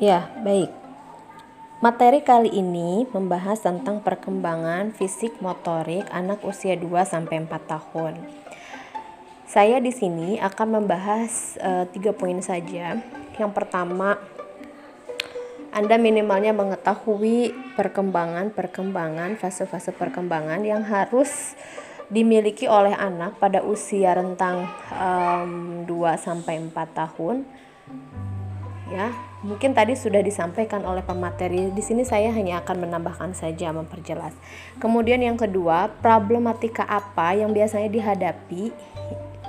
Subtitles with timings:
[0.00, 0.72] Ya, baik.
[1.84, 8.16] Materi kali ini membahas tentang perkembangan fisik motorik anak usia 2 sampai 4 tahun.
[9.44, 12.96] Saya di sini akan membahas uh, tiga poin saja.
[13.36, 14.16] Yang pertama,
[15.68, 21.60] Anda minimalnya mengetahui perkembangan-perkembangan fase-fase perkembangan yang harus
[22.08, 24.64] dimiliki oleh anak pada usia rentang
[24.96, 27.44] um, 2 sampai 4 tahun.
[28.90, 29.14] Ya,
[29.46, 31.70] mungkin tadi sudah disampaikan oleh pemateri.
[31.70, 34.34] Di sini saya hanya akan menambahkan saja memperjelas.
[34.82, 38.74] Kemudian yang kedua, problematika apa yang biasanya dihadapi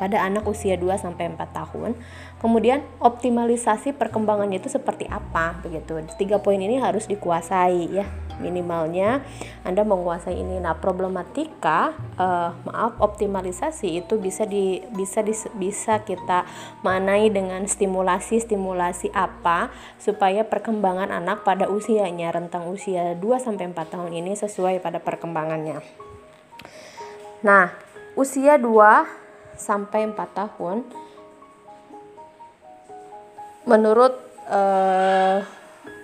[0.01, 1.93] pada anak usia 2 sampai 4 tahun.
[2.41, 6.01] Kemudian optimalisasi perkembangannya itu seperti apa begitu.
[6.17, 8.09] Tiga poin ini harus dikuasai ya.
[8.41, 9.21] Minimalnya
[9.61, 10.57] Anda menguasai ini.
[10.57, 16.49] Nah, problematika uh, maaf optimalisasi itu bisa di bisa di, bisa kita
[16.81, 19.70] manai dengan stimulasi-stimulasi apa
[20.01, 25.77] supaya perkembangan anak pada usianya rentang usia 2 sampai 4 tahun ini sesuai pada perkembangannya.
[27.45, 27.70] Nah,
[28.17, 29.20] usia 2
[29.62, 30.81] sampai 4 tahun.
[33.70, 34.17] Menurut
[34.49, 35.45] uh,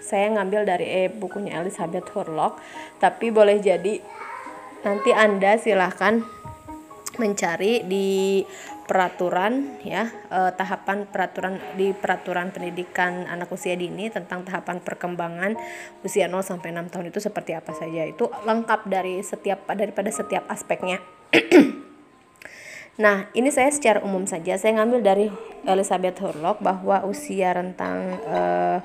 [0.08, 2.62] saya ngambil dari eh, bukunya Elizabeth Hurlock.
[3.04, 4.00] Tapi boleh jadi
[4.88, 6.24] nanti Anda silahkan
[7.18, 8.40] mencari di
[8.88, 15.60] peraturan ya eh, tahapan peraturan di peraturan pendidikan anak usia dini tentang tahapan perkembangan
[16.08, 18.08] usia 0 sampai 6 tahun itu seperti apa saja.
[18.08, 21.04] Itu lengkap dari setiap daripada setiap aspeknya
[22.98, 24.58] Nah, ini saya secara umum saja.
[24.58, 25.26] Saya ngambil dari
[25.70, 28.80] Elizabeth Hurlock bahwa usia rentang eh,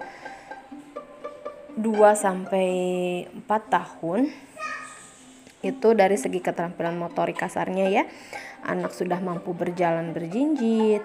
[1.81, 1.81] 2
[2.13, 2.69] sampai
[3.33, 4.29] 4 tahun
[5.65, 8.05] itu dari segi keterampilan motorik kasarnya ya.
[8.69, 11.01] Anak sudah mampu berjalan berjinjit,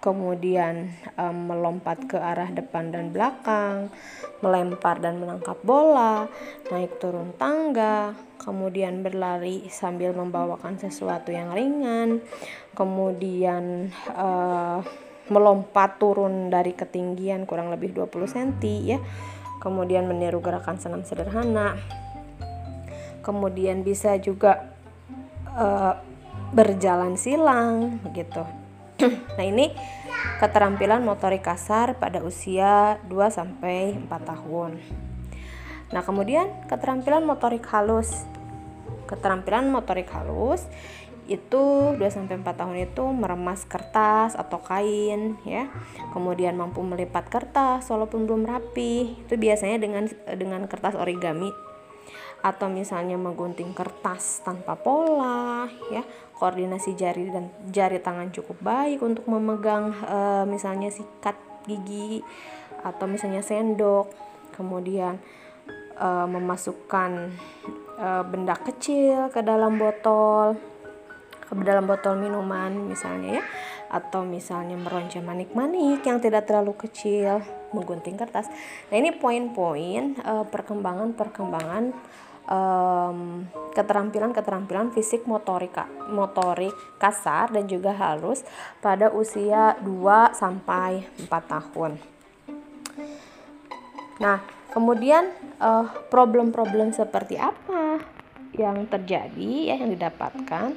[0.00, 0.88] kemudian
[1.20, 3.92] um, melompat ke arah depan dan belakang,
[4.40, 6.24] melempar dan menangkap bola,
[6.72, 12.24] naik turun tangga, kemudian berlari sambil membawakan sesuatu yang ringan,
[12.72, 14.80] kemudian uh,
[15.28, 18.50] melompat turun dari ketinggian kurang lebih 20 cm
[18.82, 18.98] ya.
[19.60, 21.76] Kemudian meniru gerakan senam sederhana.
[23.20, 24.72] Kemudian bisa juga
[25.52, 26.00] uh,
[26.56, 28.59] berjalan silang begitu
[29.36, 29.72] nah, ini
[30.40, 34.80] keterampilan motorik kasar pada usia 2 sampai 4 tahun.
[35.90, 38.24] Nah, kemudian keterampilan motorik halus.
[39.08, 40.64] Keterampilan motorik halus
[41.30, 45.70] itu 2 sampai 4 tahun itu meremas kertas atau kain ya.
[46.14, 49.26] Kemudian mampu melipat kertas walaupun belum rapi.
[49.26, 50.04] Itu biasanya dengan
[50.38, 51.50] dengan kertas origami
[52.40, 56.00] atau misalnya menggunting kertas tanpa pola ya
[56.40, 60.18] koordinasi jari dan jari tangan cukup baik untuk memegang e,
[60.48, 61.36] misalnya sikat
[61.68, 62.24] gigi
[62.80, 64.08] atau misalnya sendok.
[64.56, 65.20] Kemudian
[66.00, 67.28] e, memasukkan
[68.00, 70.56] e, benda kecil ke dalam botol
[71.44, 73.44] ke dalam botol minuman misalnya ya
[73.90, 77.42] atau misalnya meronca manik-manik yang tidak terlalu kecil
[77.74, 78.46] menggunting kertas.
[78.86, 80.14] Nah ini poin-poin
[80.46, 81.90] perkembangan-perkembangan
[82.50, 85.72] um, keterampilan-keterampilan fisik motorik
[86.10, 88.42] motorik kasar dan juga halus
[88.82, 91.96] pada usia 2 sampai 4 tahun.
[94.20, 94.44] Nah,
[94.74, 98.02] kemudian eh, problem-problem seperti apa
[98.52, 100.74] yang terjadi ya yang didapatkan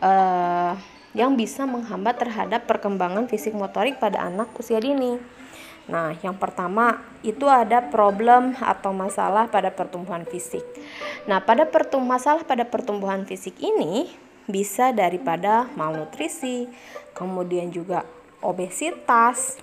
[0.00, 0.72] uh,
[1.12, 5.20] yang bisa menghambat terhadap perkembangan fisik motorik pada anak usia dini.
[5.90, 10.62] Nah, yang pertama itu ada problem atau masalah pada pertumbuhan fisik.
[11.26, 14.10] Nah, pada pertum masalah pada pertumbuhan fisik ini
[14.46, 16.70] bisa daripada malnutrisi,
[17.14, 18.06] kemudian juga
[18.38, 19.58] obesitas.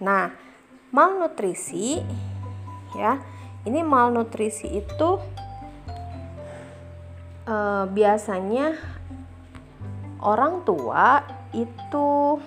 [0.00, 0.32] Nah,
[0.92, 2.04] malnutrisi
[2.96, 3.20] ya,
[3.64, 5.10] ini malnutrisi itu
[7.48, 8.76] eh, biasanya
[10.20, 12.40] orang tua itu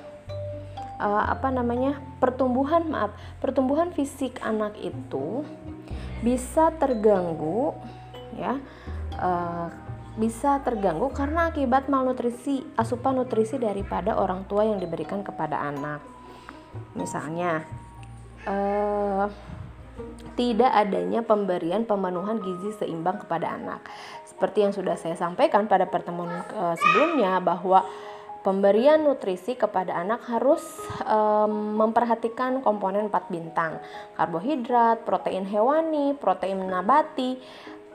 [0.99, 5.45] uh, apa namanya pertumbuhan maaf pertumbuhan fisik anak itu
[6.21, 7.77] bisa terganggu
[8.38, 8.57] ya
[9.21, 9.69] uh,
[10.17, 16.01] bisa terganggu karena akibat malnutrisi asupan nutrisi daripada orang tua yang diberikan kepada anak.
[16.97, 17.61] Misalnya
[18.49, 19.29] uh,
[20.33, 23.85] tidak adanya pemberian pemenuhan gizi seimbang kepada anak.
[24.25, 26.45] Seperti yang sudah saya sampaikan pada pertemuan
[26.77, 27.85] sebelumnya bahwa
[28.45, 30.63] Pemberian nutrisi kepada anak harus
[31.03, 33.81] um, memperhatikan komponen 4 bintang,
[34.15, 37.41] karbohidrat, protein hewani, protein nabati,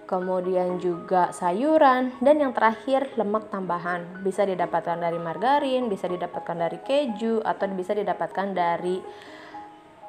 [0.05, 4.21] kemudian juga sayuran, dan yang terakhir lemak tambahan.
[4.21, 9.01] Bisa didapatkan dari margarin, bisa didapatkan dari keju, atau bisa didapatkan dari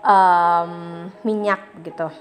[0.04, 0.74] um,
[1.24, 2.12] minyak gitu.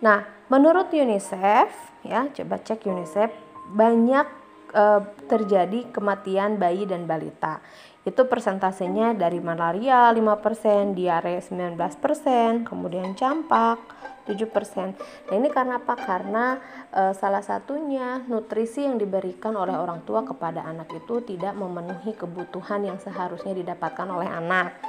[0.00, 1.68] Nah, menurut UNICEF
[2.08, 3.28] ya, coba cek UNICEF
[3.76, 4.39] banyak
[4.74, 5.00] uh,
[5.30, 7.62] terjadi kematian bayi dan balita.
[8.00, 13.76] Itu persentasenya dari malaria 5%, diare 19%, kemudian campak
[14.24, 14.96] 7%.
[15.28, 16.00] Nah, ini karena apa?
[16.00, 16.56] Karena
[16.88, 22.88] e, salah satunya nutrisi yang diberikan oleh orang tua kepada anak itu tidak memenuhi kebutuhan
[22.88, 24.80] yang seharusnya didapatkan oleh anak.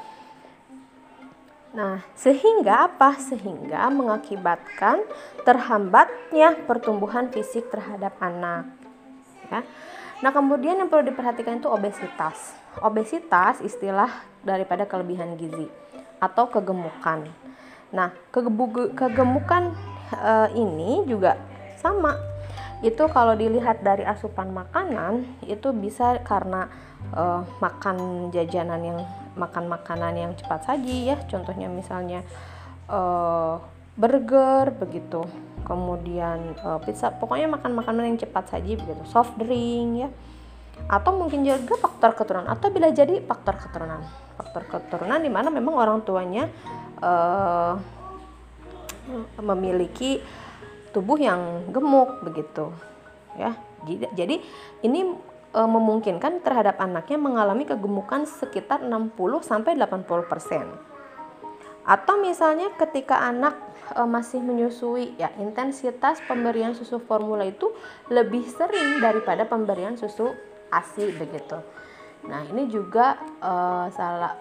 [1.72, 3.16] Nah, sehingga apa?
[3.20, 5.04] Sehingga mengakibatkan
[5.48, 8.81] terhambatnya pertumbuhan fisik terhadap anak.
[9.52, 9.68] Ya.
[10.24, 12.56] Nah, kemudian yang perlu diperhatikan itu obesitas.
[12.80, 14.10] Obesitas istilah
[14.46, 15.68] daripada kelebihan gizi
[16.22, 17.26] atau kegemukan.
[17.92, 18.16] Nah,
[18.96, 19.76] kegemukan
[20.14, 21.36] e, ini juga
[21.82, 22.16] sama.
[22.86, 26.70] Itu kalau dilihat dari asupan makanan itu bisa karena
[27.12, 27.24] e,
[27.60, 29.00] makan jajanan yang
[29.34, 31.18] makan makanan yang cepat saji ya.
[31.28, 32.22] Contohnya misalnya
[32.88, 33.00] e,
[34.02, 35.22] burger begitu.
[35.62, 39.06] Kemudian e, pizza, pokoknya makan makanan yang cepat saji begitu.
[39.06, 40.10] Soft drink ya.
[40.90, 44.02] Atau mungkin juga faktor keturunan atau bila jadi faktor keturunan.
[44.42, 46.50] Faktor keturunan di mana memang orang tuanya
[46.98, 47.78] uh,
[49.38, 50.18] memiliki
[50.92, 52.72] tubuh yang gemuk begitu
[53.40, 53.56] ya
[54.14, 54.44] jadi
[54.86, 55.02] ini
[55.56, 60.66] uh, memungkinkan terhadap anaknya mengalami kegemukan sekitar 60 sampai 80 persen
[61.82, 63.58] atau misalnya ketika anak
[63.98, 67.74] uh, masih menyusui ya intensitas pemberian susu formula itu
[68.14, 70.30] lebih sering daripada pemberian susu
[70.70, 71.58] ASI begitu.
[72.30, 74.38] Nah ini juga uh, salah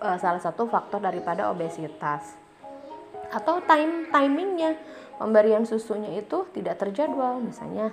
[0.00, 2.34] uh, salah satu faktor daripada obesitas.
[3.30, 4.74] Atau time timingnya
[5.20, 7.38] pemberian susunya itu tidak terjadwal.
[7.44, 7.92] Misalnya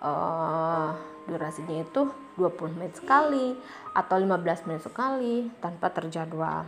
[0.00, 0.96] uh,
[1.28, 2.08] durasinya itu
[2.40, 3.54] 20 menit sekali
[3.94, 6.66] atau 15 menit sekali tanpa terjadwal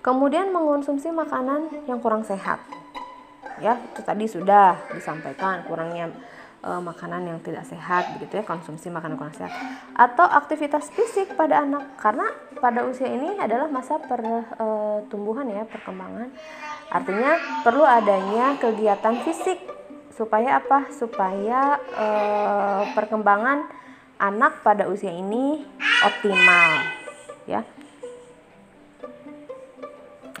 [0.00, 2.62] kemudian mengonsumsi makanan yang kurang sehat.
[3.58, 6.14] Ya itu tadi sudah disampaikan kurangnya
[6.62, 9.50] uh, makanan yang tidak sehat begitu ya konsumsi makanan kurang sehat.
[9.98, 12.30] Atau aktivitas fisik pada anak karena
[12.62, 16.28] pada usia ini adalah masa pertumbuhan uh, ya perkembangan.
[16.88, 17.32] Artinya
[17.66, 19.58] perlu adanya kegiatan fisik.
[20.14, 20.90] Supaya apa?
[20.90, 23.70] Supaya uh, perkembangan
[24.18, 25.62] anak pada usia ini
[26.02, 26.70] optimal
[27.46, 27.62] ya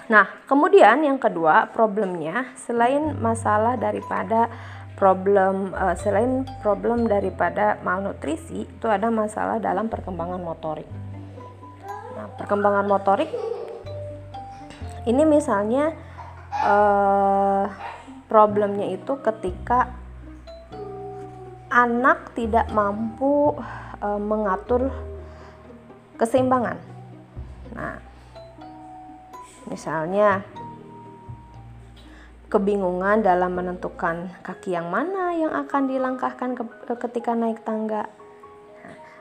[0.08, 4.48] Nah, kemudian yang kedua problemnya selain masalah daripada
[4.96, 10.88] problem uh, selain problem daripada malnutrisi itu ada masalah dalam perkembangan motorik.
[12.16, 13.30] Nah, perkembangan motorik
[15.04, 15.92] ini misalnya
[16.64, 17.68] uh,
[18.32, 19.92] problemnya itu ketika
[21.68, 23.54] anak tidak mampu
[24.00, 24.88] uh, mengatur
[26.16, 26.80] keseimbangan.
[27.76, 28.07] Nah,
[29.68, 30.42] misalnya
[32.48, 36.64] kebingungan dalam menentukan kaki yang mana yang akan dilangkahkan ke,
[37.08, 38.08] ketika naik tangga.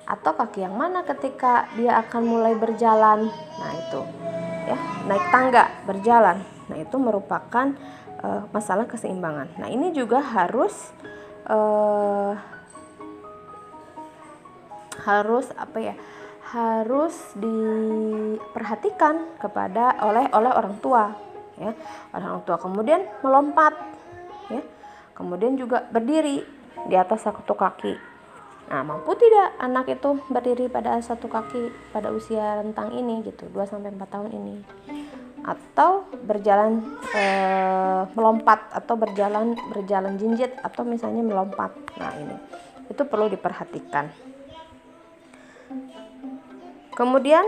[0.08, 3.28] Atau kaki yang mana ketika dia akan mulai berjalan.
[3.60, 4.02] Nah itu
[4.72, 4.78] ya
[5.12, 6.40] naik tangga berjalan.
[6.72, 7.76] Nah itu merupakan
[8.24, 9.60] uh, masalah keseimbangan.
[9.60, 10.96] Nah ini juga harus
[11.52, 12.40] uh,
[15.04, 15.96] harus apa ya
[16.48, 21.12] harus diperhatikan kepada oleh oleh orang tua
[21.60, 21.76] ya.
[22.16, 23.76] Orang tua kemudian melompat
[24.48, 24.64] ya.
[25.12, 26.40] Kemudian juga berdiri
[26.88, 28.00] di atas satu kaki.
[28.68, 33.68] Nah mampu tidak anak itu berdiri pada satu kaki pada usia rentang ini gitu 2
[33.68, 34.56] sampai 4 tahun ini?
[35.48, 36.84] Atau berjalan
[37.16, 37.24] e,
[38.12, 41.72] melompat atau berjalan berjalan jinjit atau misalnya melompat.
[42.00, 42.36] Nah ini.
[42.88, 44.28] Itu perlu diperhatikan
[46.98, 47.46] kemudian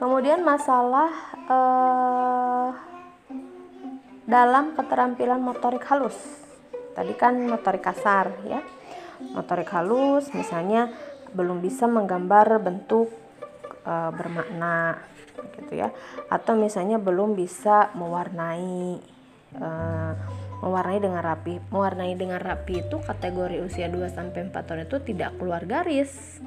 [0.00, 1.12] Kemudian masalah
[1.44, 2.68] eh,
[4.24, 6.16] dalam keterampilan motorik halus.
[6.96, 8.64] Tadi kan motorik kasar ya.
[9.36, 10.88] Motorik halus misalnya
[11.36, 13.12] belum bisa menggambar bentuk
[13.84, 15.04] eh, bermakna
[15.60, 15.92] gitu ya.
[16.32, 19.04] Atau misalnya belum bisa mewarnai
[19.60, 20.12] eh,
[20.60, 21.60] mewarnai dengan rapi.
[21.72, 26.40] Mewarnai dengan rapi itu kategori usia 2 sampai 4 tahun itu tidak keluar garis.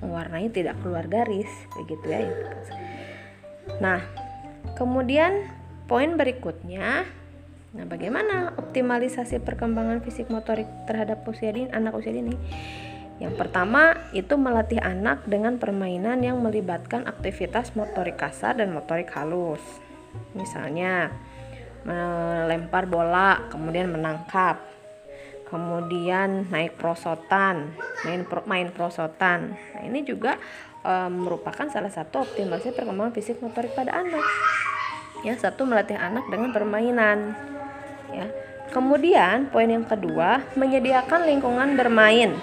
[0.00, 2.28] Mewarnai tidak keluar garis begitu ya.
[3.78, 4.00] Nah,
[4.74, 5.52] kemudian
[5.84, 7.04] poin berikutnya,
[7.76, 12.34] nah bagaimana optimalisasi perkembangan fisik motorik terhadap usia dini, anak usia dini?
[13.18, 19.62] Yang pertama itu melatih anak dengan permainan yang melibatkan aktivitas motorik kasar dan motorik halus.
[20.38, 21.10] Misalnya
[21.86, 24.58] melempar bola, kemudian menangkap,
[25.48, 27.72] kemudian naik prosotan,
[28.04, 29.54] main pro, main prosotan.
[29.54, 30.36] Nah, ini juga
[30.84, 34.24] e, merupakan salah satu optimalisasi perkembangan fisik motorik pada anak.
[35.26, 37.34] Ya, satu melatih anak dengan permainan.
[38.12, 38.26] Ya.
[38.68, 42.36] Kemudian poin yang kedua, menyediakan lingkungan bermain.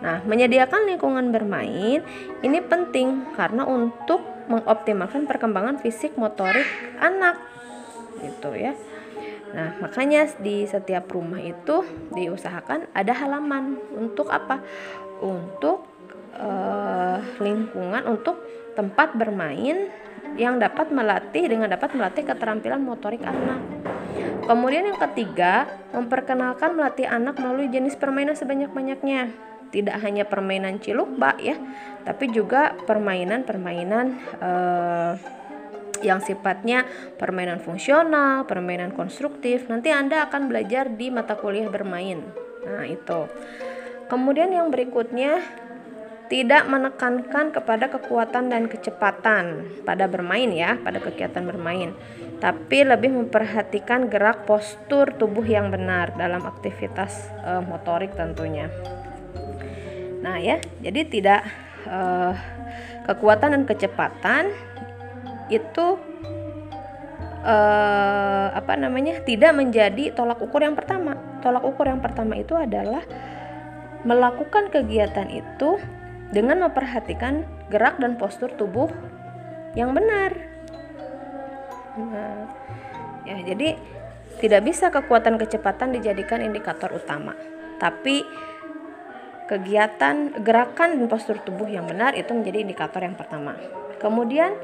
[0.00, 2.00] Nah, menyediakan lingkungan bermain
[2.40, 6.64] ini penting karena untuk mengoptimalkan perkembangan fisik motorik
[7.00, 7.36] anak.
[8.20, 8.72] Gitu ya.
[9.50, 11.82] Nah, makanya di setiap rumah itu
[12.14, 14.62] diusahakan ada halaman untuk apa?
[15.20, 15.90] Untuk
[16.38, 18.38] uh, lingkungan untuk
[18.78, 19.90] tempat bermain
[20.38, 23.58] yang dapat melatih dengan dapat melatih keterampilan motorik anak.
[24.46, 29.30] Kemudian yang ketiga, memperkenalkan melatih anak melalui jenis permainan sebanyak-banyaknya.
[29.70, 31.54] Tidak hanya permainan cilukba ya,
[32.02, 34.06] tapi juga permainan-permainan
[34.42, 35.14] uh,
[36.00, 36.84] yang sifatnya
[37.16, 39.68] permainan fungsional, permainan konstruktif.
[39.68, 42.24] Nanti Anda akan belajar di mata kuliah bermain.
[42.64, 43.28] Nah, itu.
[44.10, 45.38] Kemudian yang berikutnya
[46.30, 51.90] tidak menekankan kepada kekuatan dan kecepatan pada bermain ya, pada kegiatan bermain.
[52.38, 58.70] Tapi lebih memperhatikan gerak postur tubuh yang benar dalam aktivitas uh, motorik tentunya.
[60.22, 60.62] Nah, ya.
[60.80, 61.44] Jadi tidak
[61.90, 62.32] uh,
[63.10, 64.54] kekuatan dan kecepatan
[65.50, 65.98] itu
[67.44, 71.18] uh, apa namanya tidak menjadi tolak ukur yang pertama.
[71.44, 73.02] Tolak ukur yang pertama itu adalah
[74.06, 75.76] melakukan kegiatan itu
[76.30, 78.88] dengan memperhatikan gerak dan postur tubuh
[79.74, 80.32] yang benar.
[81.98, 82.46] Nah,
[83.26, 83.76] ya jadi
[84.40, 87.36] tidak bisa kekuatan kecepatan dijadikan indikator utama,
[87.76, 88.24] tapi
[89.50, 93.58] kegiatan gerakan dan postur tubuh yang benar itu menjadi indikator yang pertama.
[93.98, 94.54] Kemudian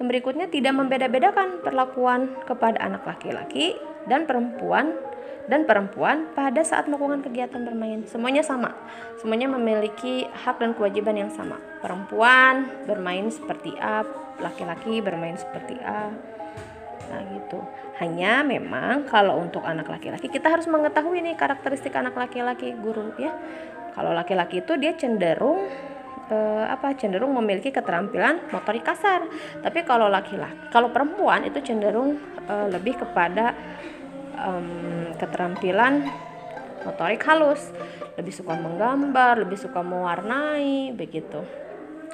[0.00, 3.76] yang berikutnya tidak membeda-bedakan perlakuan kepada anak laki-laki
[4.08, 4.96] dan perempuan
[5.44, 8.00] dan perempuan pada saat melakukan kegiatan bermain.
[8.08, 8.72] Semuanya sama.
[9.20, 11.60] Semuanya memiliki hak dan kewajiban yang sama.
[11.84, 14.00] Perempuan bermain seperti A,
[14.40, 16.08] laki-laki bermain seperti A.
[17.12, 17.60] Nah, gitu.
[18.00, 23.36] Hanya memang kalau untuk anak laki-laki kita harus mengetahui nih karakteristik anak laki-laki guru ya.
[23.92, 25.89] Kalau laki-laki itu dia cenderung
[26.30, 29.26] uh, apa cenderung memiliki keterampilan motorik kasar.
[29.60, 33.52] Tapi kalau laki-laki, kalau perempuan itu cenderung uh, lebih kepada
[34.38, 36.06] um, keterampilan
[36.86, 37.68] motorik halus,
[38.16, 41.44] lebih suka menggambar, lebih suka mewarnai, begitu.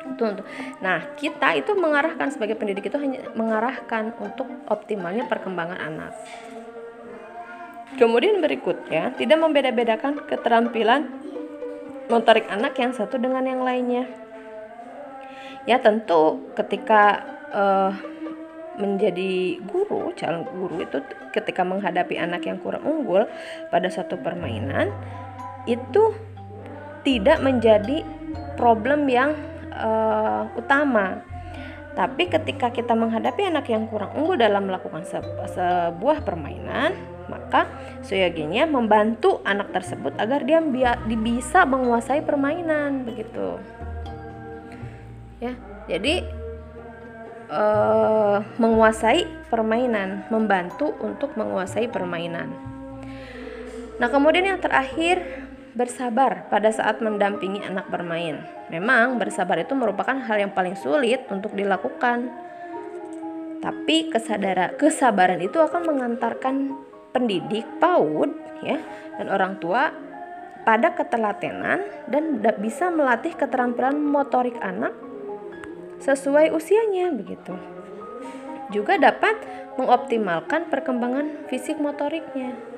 [0.07, 0.43] Itu
[0.83, 6.13] Nah, kita itu mengarahkan sebagai pendidik itu hanya mengarahkan untuk optimalnya perkembangan anak.
[7.97, 11.26] Kemudian berikutnya, tidak membeda-bedakan keterampilan
[12.07, 14.07] motorik anak yang satu dengan yang lainnya.
[15.67, 17.91] Ya tentu ketika uh,
[18.79, 23.27] menjadi guru, calon guru itu ketika menghadapi anak yang kurang unggul
[23.73, 24.93] pada satu permainan
[25.67, 26.15] itu
[27.03, 28.07] tidak menjadi
[28.55, 29.35] problem yang
[29.75, 31.23] uh, utama.
[31.97, 36.93] Tapi ketika kita menghadapi anak yang kurang unggul dalam melakukan sebuah permainan,
[37.27, 37.67] maka
[38.03, 40.63] seyoginya membantu anak tersebut agar dia
[41.05, 43.61] bisa menguasai permainan begitu.
[45.37, 45.53] Ya,
[45.87, 46.25] jadi
[47.51, 52.51] uh, menguasai permainan, membantu untuk menguasai permainan.
[53.97, 58.41] Nah, kemudian yang terakhir bersabar pada saat mendampingi anak bermain.
[58.73, 62.33] Memang bersabar itu merupakan hal yang paling sulit untuk dilakukan.
[63.61, 66.77] Tapi kesadaran kesabaran itu akan mengantarkan
[67.17, 68.77] pendidik PAUD ya
[69.17, 69.89] dan orang tua
[70.69, 71.81] pada ketelatenan
[72.13, 74.93] dan bisa melatih keterampilan motorik anak
[76.05, 77.57] sesuai usianya begitu.
[78.69, 79.41] Juga dapat
[79.81, 82.76] mengoptimalkan perkembangan fisik motoriknya.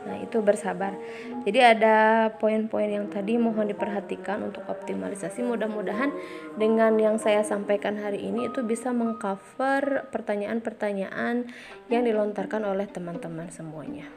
[0.00, 0.96] Nah, itu bersabar.
[1.44, 5.44] Jadi ada poin-poin yang tadi mohon diperhatikan untuk optimalisasi.
[5.44, 6.12] Mudah-mudahan
[6.56, 11.52] dengan yang saya sampaikan hari ini itu bisa mengcover pertanyaan-pertanyaan
[11.92, 14.08] yang dilontarkan oleh teman-teman semuanya.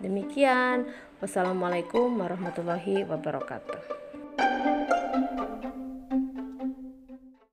[0.00, 0.88] Demikian,
[1.20, 4.75] wassalamualaikum warahmatullahi wabarakatuh.